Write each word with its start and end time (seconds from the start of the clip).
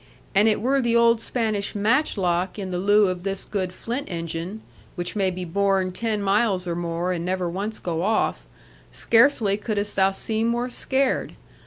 An 0.33 0.47
it 0.47 0.61
were 0.61 0.81
the 0.81 0.95
old 0.95 1.21
Spanish 1.21 1.75
match 1.75 2.17
lock 2.17 2.57
in 2.57 2.71
the 2.71 2.79
lieu 2.79 3.05
of 3.07 3.21
this 3.21 3.45
good 3.45 3.71
flint 3.71 4.07
engine, 4.09 4.61
which 4.95 5.15
may 5.15 5.29
be 5.29 5.45
borne 5.45 5.91
ten 5.91 6.23
miles 6.23 6.65
or 6.65 6.75
more 6.75 7.11
and 7.11 7.23
never 7.23 7.47
once 7.47 7.77
go 7.77 8.01
off, 8.01 8.47
scarcely 8.91 9.57
couldst 9.57 9.95
thou 9.95 10.09
seem 10.09 10.47
more 10.47 10.69
scared. 10.69 11.35